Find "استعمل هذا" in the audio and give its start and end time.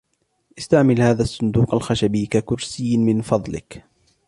0.57-1.23